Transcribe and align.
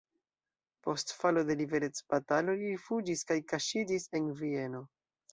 Post 0.85 1.11
falo 1.17 1.41
de 1.49 1.55
la 1.59 1.59
liberecbatalo 1.59 2.55
li 2.61 2.71
rifuĝis 2.71 3.21
kaj 3.33 3.37
kaŝiĝis 3.53 4.07
en 4.21 4.31
Vieno. 4.41 4.83